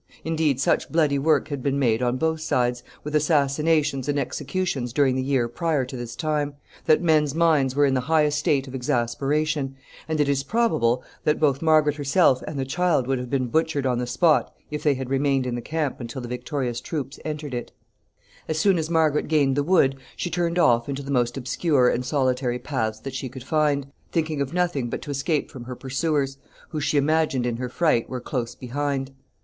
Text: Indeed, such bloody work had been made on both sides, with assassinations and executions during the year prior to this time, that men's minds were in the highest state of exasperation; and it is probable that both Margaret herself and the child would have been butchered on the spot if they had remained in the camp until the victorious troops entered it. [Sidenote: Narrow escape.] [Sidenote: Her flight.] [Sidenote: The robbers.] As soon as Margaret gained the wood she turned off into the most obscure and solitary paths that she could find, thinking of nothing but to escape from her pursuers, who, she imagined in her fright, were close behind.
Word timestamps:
Indeed, 0.23 0.59
such 0.59 0.91
bloody 0.91 1.19
work 1.19 1.49
had 1.49 1.61
been 1.61 1.77
made 1.77 2.01
on 2.01 2.17
both 2.17 2.41
sides, 2.41 2.81
with 3.03 3.13
assassinations 3.15 4.09
and 4.09 4.17
executions 4.17 4.93
during 4.93 5.15
the 5.15 5.21
year 5.21 5.47
prior 5.47 5.85
to 5.85 5.95
this 5.95 6.15
time, 6.15 6.55
that 6.87 7.03
men's 7.03 7.35
minds 7.35 7.75
were 7.75 7.85
in 7.85 7.93
the 7.93 8.01
highest 8.01 8.39
state 8.39 8.67
of 8.67 8.73
exasperation; 8.73 9.75
and 10.07 10.19
it 10.19 10.27
is 10.27 10.41
probable 10.41 11.03
that 11.23 11.39
both 11.39 11.61
Margaret 11.61 11.97
herself 11.97 12.41
and 12.47 12.57
the 12.57 12.65
child 12.65 13.05
would 13.05 13.19
have 13.19 13.29
been 13.29 13.45
butchered 13.45 13.85
on 13.85 13.99
the 13.99 14.07
spot 14.07 14.51
if 14.71 14.81
they 14.81 14.95
had 14.95 15.11
remained 15.11 15.45
in 15.45 15.53
the 15.53 15.61
camp 15.61 16.01
until 16.01 16.23
the 16.23 16.27
victorious 16.27 16.81
troops 16.81 17.19
entered 17.23 17.53
it. 17.53 17.71
[Sidenote: 18.47 18.47
Narrow 18.47 18.49
escape.] 18.49 18.49
[Sidenote: 18.49 18.49
Her 18.49 18.49
flight.] 18.49 18.49
[Sidenote: 18.49 18.49
The 18.49 18.49
robbers.] 18.49 18.49
As 18.49 18.59
soon 18.59 18.77
as 18.79 18.89
Margaret 18.89 19.27
gained 19.27 19.55
the 19.55 19.63
wood 19.63 19.99
she 20.15 20.29
turned 20.31 20.57
off 20.57 20.89
into 20.89 21.03
the 21.03 21.11
most 21.11 21.37
obscure 21.37 21.89
and 21.89 22.03
solitary 22.03 22.57
paths 22.57 22.99
that 23.01 23.13
she 23.13 23.29
could 23.29 23.43
find, 23.43 23.85
thinking 24.11 24.41
of 24.41 24.51
nothing 24.51 24.89
but 24.89 25.03
to 25.03 25.11
escape 25.11 25.51
from 25.51 25.65
her 25.65 25.75
pursuers, 25.75 26.39
who, 26.69 26.81
she 26.81 26.97
imagined 26.97 27.45
in 27.45 27.57
her 27.57 27.69
fright, 27.69 28.09
were 28.09 28.19
close 28.19 28.55
behind. 28.55 29.11